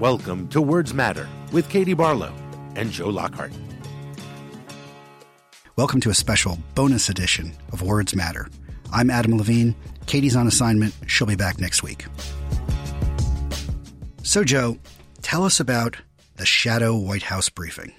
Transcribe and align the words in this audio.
Welcome 0.00 0.48
to 0.48 0.60
Words 0.60 0.92
Matter 0.92 1.28
with 1.52 1.68
Katie 1.68 1.94
Barlow 1.94 2.34
and 2.74 2.90
Joe 2.90 3.10
Lockhart. 3.10 3.52
Welcome 5.76 6.00
to 6.00 6.10
a 6.10 6.14
special 6.14 6.58
bonus 6.74 7.08
edition 7.08 7.52
of 7.72 7.80
Words 7.80 8.16
Matter. 8.16 8.48
I'm 8.92 9.08
Adam 9.08 9.38
Levine. 9.38 9.76
Katie's 10.06 10.34
on 10.34 10.48
assignment. 10.48 10.96
She'll 11.06 11.28
be 11.28 11.36
back 11.36 11.60
next 11.60 11.84
week. 11.84 12.06
So, 14.24 14.42
Joe, 14.42 14.78
tell 15.22 15.44
us 15.44 15.60
about 15.60 15.96
the 16.34 16.44
Shadow 16.44 16.96
White 16.96 17.22
House 17.22 17.48
briefing. 17.48 17.92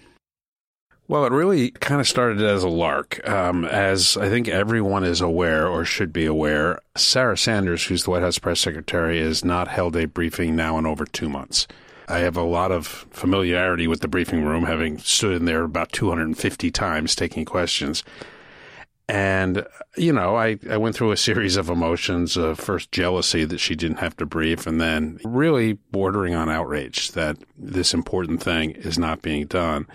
Well, 1.07 1.25
it 1.25 1.31
really 1.31 1.71
kind 1.71 2.01
of 2.01 2.09
started 2.09 2.41
as 2.41 2.63
a 2.63 2.67
lark. 2.67 3.25
Um, 3.25 3.63
as 3.63 4.17
I 4.17 4.27
think 4.27 4.49
everyone 4.49 5.05
is 5.05 5.21
aware 5.21 5.65
or 5.65 5.85
should 5.85 6.11
be 6.11 6.25
aware, 6.25 6.81
Sarah 6.97 7.37
Sanders, 7.37 7.85
who's 7.85 8.03
the 8.03 8.09
White 8.09 8.23
House 8.23 8.37
press 8.37 8.59
secretary, 8.59 9.21
has 9.21 9.45
not 9.45 9.69
held 9.69 9.95
a 9.95 10.07
briefing 10.07 10.57
now 10.57 10.77
in 10.77 10.85
over 10.85 11.05
two 11.05 11.29
months. 11.29 11.67
I 12.07 12.19
have 12.19 12.37
a 12.37 12.43
lot 12.43 12.71
of 12.71 12.87
familiarity 12.87 13.87
with 13.87 14.01
the 14.01 14.07
briefing 14.07 14.45
room, 14.45 14.65
having 14.65 14.97
stood 14.99 15.35
in 15.35 15.45
there 15.45 15.63
about 15.63 15.91
250 15.91 16.71
times 16.71 17.15
taking 17.15 17.45
questions. 17.45 18.03
And, 19.07 19.65
you 19.97 20.11
know, 20.11 20.35
I, 20.35 20.57
I 20.69 20.77
went 20.77 20.95
through 20.95 21.11
a 21.11 21.17
series 21.17 21.57
of 21.57 21.69
emotions 21.69 22.37
uh, 22.37 22.55
first 22.55 22.91
jealousy 22.91 23.45
that 23.45 23.59
she 23.59 23.75
didn't 23.75 23.99
have 23.99 24.17
to 24.17 24.25
brief, 24.25 24.65
and 24.65 24.81
then 24.81 25.19
really 25.23 25.73
bordering 25.91 26.33
on 26.33 26.49
outrage 26.49 27.11
that 27.11 27.37
this 27.57 27.93
important 27.93 28.41
thing 28.41 28.71
is 28.71 28.97
not 28.97 29.21
being 29.21 29.45
done. 29.45 29.87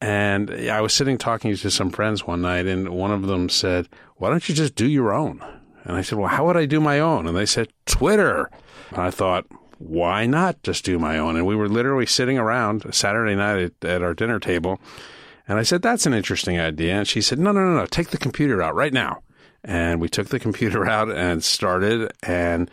And 0.00 0.50
I 0.50 0.80
was 0.80 0.92
sitting 0.92 1.18
talking 1.18 1.54
to 1.54 1.70
some 1.70 1.90
friends 1.90 2.26
one 2.26 2.42
night, 2.42 2.66
and 2.66 2.90
one 2.90 3.10
of 3.10 3.26
them 3.26 3.48
said, 3.48 3.88
Why 4.16 4.30
don't 4.30 4.46
you 4.48 4.54
just 4.54 4.74
do 4.74 4.86
your 4.86 5.12
own? 5.12 5.42
And 5.84 5.96
I 5.96 6.02
said, 6.02 6.18
Well, 6.18 6.28
how 6.28 6.46
would 6.46 6.56
I 6.56 6.66
do 6.66 6.80
my 6.80 7.00
own? 7.00 7.26
And 7.26 7.36
they 7.36 7.46
said, 7.46 7.68
Twitter. 7.86 8.50
And 8.90 8.98
I 8.98 9.10
thought, 9.10 9.46
Why 9.78 10.26
not 10.26 10.62
just 10.62 10.84
do 10.84 10.98
my 10.98 11.18
own? 11.18 11.36
And 11.36 11.46
we 11.46 11.56
were 11.56 11.68
literally 11.68 12.06
sitting 12.06 12.38
around 12.38 12.94
Saturday 12.94 13.34
night 13.34 13.72
at, 13.82 13.88
at 13.88 14.02
our 14.02 14.14
dinner 14.14 14.38
table. 14.38 14.80
And 15.46 15.58
I 15.58 15.62
said, 15.62 15.82
That's 15.82 16.06
an 16.06 16.14
interesting 16.14 16.58
idea. 16.58 16.94
And 16.94 17.08
she 17.08 17.20
said, 17.20 17.38
No, 17.38 17.52
no, 17.52 17.64
no, 17.64 17.76
no. 17.76 17.86
Take 17.86 18.10
the 18.10 18.18
computer 18.18 18.62
out 18.62 18.74
right 18.74 18.92
now. 18.92 19.22
And 19.62 20.00
we 20.00 20.08
took 20.08 20.28
the 20.28 20.38
computer 20.38 20.86
out 20.88 21.10
and 21.10 21.42
started 21.42 22.12
and 22.22 22.70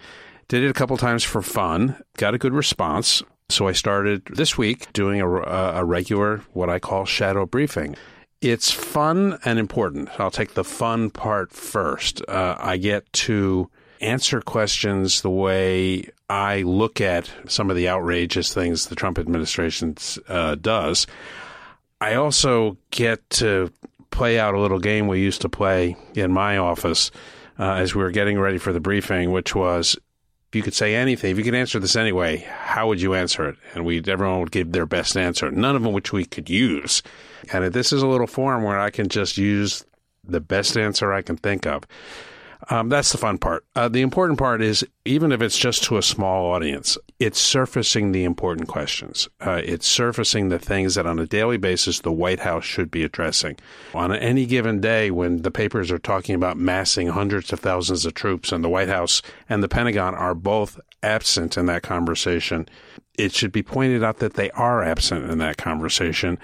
did 0.48 0.64
it 0.64 0.70
a 0.70 0.74
couple 0.74 0.98
times 0.98 1.24
for 1.24 1.42
fun, 1.42 1.96
got 2.18 2.34
a 2.34 2.38
good 2.38 2.54
response. 2.54 3.24
So 3.50 3.68
I 3.68 3.74
started 3.74 4.26
this 4.26 4.58
week 4.58 4.92
doing 4.94 5.22
a, 5.22 5.28
a 5.28 5.84
regular, 5.84 6.40
what 6.54 6.70
I 6.70 6.80
call 6.80 7.06
shadow 7.06 7.46
briefing. 7.46 7.96
It's 8.42 8.72
fun 8.72 9.38
and 9.46 9.60
important. 9.60 10.10
I'll 10.20 10.32
take 10.32 10.54
the 10.56 10.64
fun 10.64 11.10
part 11.10 11.52
first. 11.52 12.22
Uh, 12.28 12.56
I 12.60 12.78
get 12.78 13.12
to 13.14 13.70
answer 14.02 14.42
questions 14.42 15.22
the 15.22 15.30
way 15.30 16.10
I 16.30 16.64
look 16.64 17.00
at 17.02 17.32
some 17.48 17.70
of 17.70 17.76
the 17.76 17.90
outrageous 17.90 18.54
things 18.54 18.88
the 18.88 18.96
Trump 18.96 19.20
administration 19.20 19.96
uh, 20.28 20.56
does. 20.56 21.08
I 22.00 22.16
also 22.16 22.78
get 22.90 23.30
to 23.32 23.72
play 24.10 24.40
out 24.40 24.54
a 24.54 24.60
little 24.60 24.80
game 24.80 25.08
we 25.08 25.22
used 25.22 25.42
to 25.42 25.50
play 25.50 25.96
in 26.16 26.32
my 26.32 26.58
office 26.58 27.12
uh, 27.60 27.74
as 27.74 27.96
we 27.96 28.02
were 28.02 28.12
getting 28.12 28.40
ready 28.40 28.58
for 28.58 28.74
the 28.74 28.80
briefing, 28.80 29.32
which 29.32 29.56
was 29.56 29.96
if 30.50 30.56
you 30.56 30.64
could 30.64 30.74
say 30.74 30.96
anything, 30.96 31.32
if 31.32 31.38
you 31.38 31.46
could 31.46 31.56
answer 31.56 31.80
this 31.80 31.96
anyway, 31.96 32.38
how 32.38 32.88
would 32.88 33.00
you 33.00 33.14
answer 33.14 33.48
it? 33.48 33.56
And 33.74 33.86
we 33.86 34.02
everyone 34.06 34.42
would 34.42 34.52
give 34.52 34.74
their 34.74 34.86
best 34.86 35.16
answer, 35.16 35.50
none 35.50 35.78
of 35.78 35.84
them 35.84 35.94
which 35.94 36.12
we 36.12 36.26
could 36.26 36.50
use. 36.50 37.02
And 37.54 37.72
this 37.74 37.94
is 37.94 38.02
a 38.02 38.08
little 38.08 38.28
forum 38.28 38.64
where 38.64 38.80
I 38.80 38.90
can 38.90 39.08
just 39.08 39.38
use 39.38 39.86
the 40.26 40.42
best 40.42 40.76
answer 40.76 41.14
I 41.14 41.22
can 41.22 41.38
think 41.38 41.66
of. 41.66 41.86
Um, 42.70 42.90
that's 42.90 43.12
the 43.12 43.18
fun 43.18 43.38
part. 43.38 43.66
Uh, 43.76 43.88
the 43.88 44.02
important 44.02 44.38
part 44.38 44.62
is 44.62 44.86
even 45.04 45.32
if 45.32 45.42
it's 45.42 45.58
just 45.58 45.84
to 45.86 45.98
a 45.98 46.04
small 46.04 46.52
audience, 46.52 46.98
it's 47.20 47.40
surfacing 47.40 48.12
the 48.12 48.24
important 48.24 48.68
questions. 48.68 49.28
Uh, 49.40 49.62
it's 49.64 49.88
surfacing 49.88 50.50
the 50.50 50.60
things 50.60 50.96
that 50.96 51.06
on 51.06 51.20
a 51.20 51.26
daily 51.26 51.58
basis 51.58 52.00
the 52.00 52.12
White 52.12 52.42
House 52.42 52.64
should 52.64 52.92
be 52.92 53.04
addressing. 53.04 53.58
On 53.94 54.14
any 54.14 54.46
given 54.46 54.80
day, 54.80 55.10
when 55.12 55.42
the 55.42 55.52
papers 55.52 55.92
are 55.92 56.00
talking 56.00 56.36
about 56.36 56.58
massing 56.58 57.08
hundreds 57.08 57.52
of 57.52 57.60
thousands 57.60 58.06
of 58.06 58.14
troops, 58.14 58.52
and 58.52 58.64
the 58.64 58.70
White 58.70 58.90
House 58.90 59.22
and 59.50 59.64
the 59.64 59.70
Pentagon 59.70 60.14
are 60.14 60.36
both 60.36 60.80
absent 61.04 61.58
in 61.58 61.66
that 61.66 61.84
conversation, 61.84 62.70
it 63.18 63.34
should 63.34 63.52
be 63.52 63.64
pointed 63.64 64.04
out 64.04 64.18
that 64.18 64.36
they 64.36 64.52
are 64.52 64.84
absent 64.84 65.30
in 65.30 65.38
that 65.40 65.58
conversation 65.58 66.38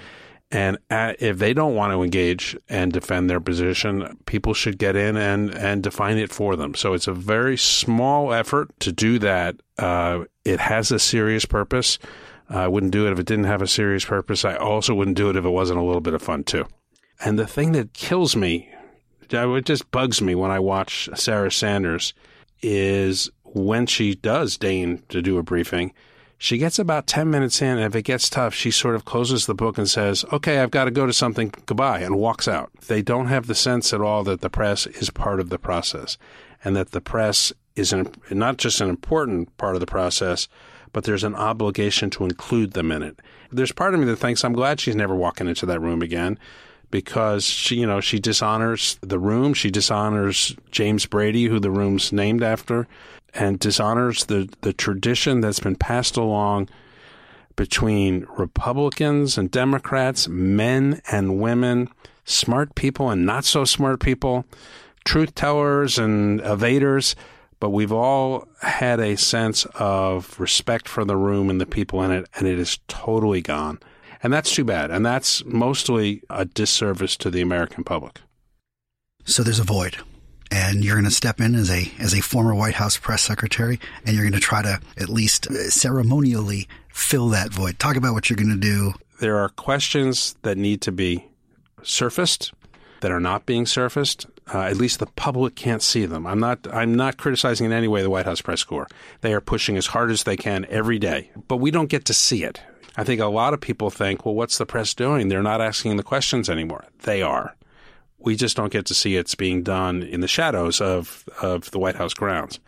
and 0.50 0.78
if 0.90 1.40
they 1.40 1.54
don't 1.54 1.76
want 1.76 1.92
to 1.92 2.04
engage 2.04 2.56
and 2.70 2.94
defend 2.94 3.30
their 3.30 3.42
position, 3.42 4.18
people 4.26 4.54
should 4.54 4.78
get 4.78 4.96
in 4.96 5.18
and, 5.18 5.54
and 5.54 5.84
define 5.84 6.18
it 6.18 6.32
for 6.32 6.56
them. 6.56 6.74
So 6.74 6.94
it's 6.94 7.08
a 7.08 7.14
very 7.14 7.58
small 7.58 8.34
effort 8.34 8.70
to 8.80 8.94
do 8.94 9.20
that. 9.20 9.58
Uh, 9.78 10.24
it 10.46 10.62
has 10.62 10.90
a 10.92 11.00
serious 11.00 11.44
purpose. 11.44 12.00
I 12.50 12.70
wouldn't 12.70 12.94
do 12.94 13.06
it 13.08 13.12
if 13.12 13.20
it 13.20 13.26
didn't 13.26 13.46
have 13.46 13.62
a 13.62 13.68
serious 13.68 14.06
purpose. 14.06 14.46
I 14.46 14.56
also 14.56 14.94
wouldn't 14.94 15.18
do 15.18 15.30
it 15.30 15.36
if 15.36 15.44
it 15.44 15.50
wasn't 15.50 15.80
a 15.80 15.84
little 15.84 16.02
bit 16.02 16.14
of 16.14 16.22
fun 16.22 16.46
too. 16.46 16.66
And 17.20 17.38
the 17.38 17.48
thing 17.48 17.74
that 17.74 17.94
kills 17.94 18.38
me, 18.38 18.70
it 19.30 19.66
just 19.66 19.92
bugs 19.92 20.22
me 20.22 20.34
when 20.34 20.52
I 20.52 20.60
watch 20.60 21.10
Sarah 21.16 21.52
Sanders, 21.52 22.14
is 22.62 23.30
when 23.44 23.86
she 23.86 24.16
does 24.16 24.58
deign 24.58 25.04
to 25.10 25.22
do 25.22 25.38
a 25.38 25.44
briefing– 25.44 25.94
she 26.38 26.58
gets 26.58 26.78
about 26.78 27.08
10 27.08 27.30
minutes 27.30 27.62
in, 27.62 27.78
and 27.78 27.86
if 27.86 27.96
it 27.96 28.04
gets 28.04 28.30
tough, 28.30 28.54
she 28.54 28.70
sort 28.70 28.96
of 28.96 29.06
closes 29.06 29.46
the 29.46 29.56
book 29.56 29.78
and 29.78 29.90
says, 29.90 30.24
Okay, 30.32 30.60
I've 30.60 30.72
got 30.72 30.86
to 30.86 30.92
go 30.92 31.06
to 31.06 31.14
something, 31.14 31.52
goodbye, 31.66 32.00
and 32.00 32.18
walks 32.18 32.48
out. 32.48 32.72
They 32.88 33.02
don't 33.02 33.28
have 33.28 33.48
the 33.48 33.56
sense 33.56 33.92
at 33.94 34.02
all 34.02 34.24
that 34.26 34.42
the 34.42 34.50
press 34.50 34.86
is 34.86 35.10
part 35.10 35.40
of 35.40 35.50
the 35.50 35.58
process 35.58 36.18
and 36.64 36.76
that 36.76 36.92
the 36.92 37.02
press 37.02 37.54
is 37.76 37.92
an, 37.92 38.12
not 38.30 38.58
just 38.58 38.82
an 38.82 38.90
important 38.90 39.56
part 39.58 39.76
of 39.76 39.80
the 39.80 39.88
process, 39.88 40.48
but 40.94 41.04
there's 41.04 41.24
an 41.24 41.36
obligation 41.36 42.10
to 42.12 42.24
include 42.24 42.74
them 42.74 42.92
in 42.92 43.04
it. 43.04 43.20
There's 43.52 43.72
part 43.72 43.94
of 43.94 44.00
me 44.00 44.06
that 44.08 44.18
thinks 44.18 44.44
I'm 44.44 44.54
glad 44.54 44.80
she's 44.80 44.96
never 44.96 45.16
walking 45.16 45.48
into 45.48 45.66
that 45.66 45.82
room 45.82 46.02
again 46.02 46.38
because 46.90 47.46
she, 47.46 47.76
you 47.76 47.86
know, 47.86 48.00
she 48.00 48.20
dishonors 48.20 48.98
the 49.02 49.20
room. 49.20 49.54
She 49.54 49.70
dishonors 49.70 50.56
James 50.72 51.06
Brady, 51.06 51.46
who 51.46 51.60
the 51.60 51.72
room's 51.72 52.12
named 52.12 52.44
after 52.44 52.88
and 53.38 53.60
dishonors 53.60 54.26
the, 54.26 54.50
the 54.62 54.74
tradition 54.74 55.42
that's 55.42 55.60
been 55.60 55.76
passed 55.76 56.18
along 56.18 56.70
between 57.56 58.26
Republicans 58.38 59.38
and 59.38 59.50
Democrats, 59.50 60.28
men 60.28 61.02
and 61.12 61.40
women, 61.40 61.90
smart 62.26 62.76
people 62.76 63.10
and 63.10 63.26
not 63.26 63.46
so 63.46 63.64
smart 63.64 64.00
people, 64.00 64.46
truth 65.06 65.34
tellers 65.36 65.98
and 65.98 66.42
evaders. 66.42 67.16
But 67.60 67.72
we've 67.72 67.92
all 67.92 68.48
had 68.62 69.00
a 69.00 69.18
sense 69.18 69.66
of 69.76 70.40
respect 70.40 70.88
for 70.88 71.04
the 71.04 71.18
room 71.18 71.50
and 71.50 71.60
the 71.60 71.66
people 71.66 72.04
in 72.04 72.12
it, 72.12 72.30
and 72.36 72.48
it 72.48 72.60
is 72.60 72.80
totally 72.88 73.42
gone. 73.42 73.80
And 74.24 74.34
that's 74.34 74.54
too 74.54 74.64
bad. 74.64 74.92
And 74.92 75.06
that's 75.06 75.44
mostly 75.46 76.22
a 76.30 76.46
disservice 76.46 77.16
to 77.18 77.30
the 77.30 77.42
American 77.42 77.84
public. 77.84 78.22
So 79.26 79.44
there's 79.44 79.60
a 79.60 79.64
void 79.64 79.98
and 80.52 80.84
you're 80.84 80.96
going 80.96 81.06
to 81.06 81.12
step 81.12 81.40
in 81.40 81.56
as 81.56 81.70
a 81.70 81.92
as 82.00 82.14
a 82.14 82.22
former 82.22 82.56
White 82.56 82.76
House 82.76 82.98
press 82.98 83.22
secretary, 83.22 83.80
and 84.06 84.16
you're 84.16 84.24
going 84.24 84.34
to 84.34 84.40
try 84.40 84.62
to 84.62 84.80
at 84.98 85.10
least 85.10 85.48
uh, 85.48 85.70
ceremonially 85.70 86.68
fill 86.90 87.30
that 87.30 87.52
void. 87.52 87.80
Talk 87.80 87.96
about 87.96 88.14
what 88.14 88.30
you're 88.30 88.38
going 88.38 88.50
to 88.50 88.56
do. 88.56 88.94
There 89.20 89.38
are 89.38 89.50
questions 89.50 90.36
that 90.44 90.58
need 90.58 90.82
to 90.82 90.92
be 90.92 91.26
surfaced 91.84 92.54
that 93.02 93.12
are 93.12 93.20
not 93.20 93.46
being 93.46 93.66
surfaced. 93.66 94.26
Uh, 94.54 94.62
at 94.62 94.78
least 94.78 95.00
the 95.00 95.06
public 95.06 95.56
can't 95.56 95.82
see 95.82 96.06
them. 96.06 96.26
I'm 96.26 96.40
not. 96.40 96.66
I'm 96.74 96.96
not 96.96 97.18
criticizing 97.18 97.66
in 97.66 97.72
any 97.74 97.88
way 97.88 98.02
the 98.02 98.10
White 98.10 98.26
House 98.26 98.42
press 98.42 98.64
corps. 98.64 98.88
They 99.22 99.34
are 99.34 99.42
pushing 99.42 99.76
as 99.78 99.88
hard 99.88 100.12
as 100.12 100.24
they 100.24 100.38
can 100.38 100.66
every 100.70 101.00
day, 101.00 101.32
but 101.48 101.58
we 101.58 101.72
don't 101.72 101.90
get 101.90 102.06
to 102.06 102.14
see 102.14 102.44
it. 102.44 102.62
I 102.98 103.04
think 103.04 103.22
a 103.22 103.28
lot 103.28 103.54
of 103.54 103.62
people 103.62 103.90
think, 103.90 104.26
well, 104.26 104.36
what's 104.36 104.58
the 104.58 104.66
press 104.66 104.94
doing? 104.94 105.30
They're 105.30 105.44
not 105.44 105.62
asking 105.62 105.96
the 105.98 106.04
questions 106.04 106.50
anymore. 106.50 106.84
They 107.04 107.22
are 107.22 107.56
we 108.20 108.36
just 108.36 108.58
don't 108.58 108.72
get 108.72 108.86
to 108.88 108.94
see 108.94 109.16
it's 109.16 109.36
being 109.36 109.64
done 109.64 110.04
in 110.04 110.22
the 110.22 110.28
shadows 110.28 110.82
of 110.82 111.28
of 111.42 111.72
the 111.72 111.80
White 111.80 111.96
House 111.96 112.14
grounds. 112.14 112.60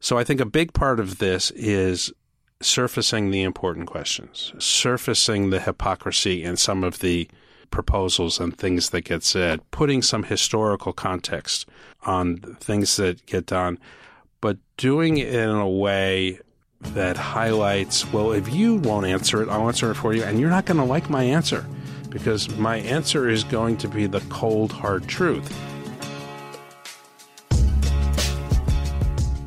So 0.00 0.18
I 0.18 0.24
think 0.24 0.40
a 0.40 0.46
big 0.46 0.72
part 0.72 1.00
of 1.00 1.18
this 1.18 1.50
is 1.52 2.12
surfacing 2.60 3.30
the 3.30 3.42
important 3.42 3.86
questions, 3.86 4.52
surfacing 4.58 5.50
the 5.50 5.60
hypocrisy 5.60 6.42
in 6.42 6.56
some 6.56 6.84
of 6.84 7.00
the 7.00 7.28
proposals 7.70 8.38
and 8.38 8.56
things 8.56 8.90
that 8.90 9.02
get 9.02 9.22
said, 9.22 9.60
putting 9.70 10.02
some 10.02 10.24
historical 10.24 10.92
context 10.92 11.66
on 12.04 12.36
things 12.60 12.96
that 12.96 13.24
get 13.26 13.46
done, 13.46 13.78
but 14.40 14.58
doing 14.76 15.18
it 15.18 15.34
in 15.34 15.48
a 15.50 15.68
way 15.68 16.38
that 16.92 17.16
highlights, 17.16 18.10
well, 18.12 18.32
if 18.32 18.52
you 18.52 18.76
won't 18.76 19.06
answer 19.06 19.42
it, 19.42 19.48
I'll 19.48 19.66
answer 19.68 19.90
it 19.90 19.94
for 19.94 20.14
you, 20.14 20.22
and 20.22 20.38
you're 20.38 20.50
not 20.50 20.66
going 20.66 20.76
to 20.76 20.84
like 20.84 21.10
my 21.10 21.24
answer 21.24 21.66
because 22.10 22.48
my 22.56 22.76
answer 22.76 23.28
is 23.28 23.42
going 23.42 23.76
to 23.78 23.88
be 23.88 24.06
the 24.06 24.20
cold, 24.28 24.70
hard 24.70 25.08
truth. 25.08 25.52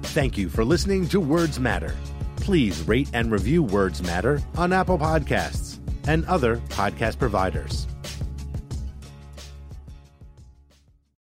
Thank 0.04 0.38
you 0.38 0.50
for 0.50 0.66
listening 0.66 1.08
to 1.10 1.20
Words 1.20 1.60
Matter. 1.60 1.96
Please 2.38 2.82
rate 2.88 3.10
and 3.14 3.32
review 3.32 3.64
Words 3.64 4.04
Matter 4.04 4.42
on 4.58 4.74
Apple 4.74 4.98
Podcasts 4.98 5.80
and 6.08 6.26
other 6.26 6.58
podcast 6.70 7.20
providers. 7.20 7.87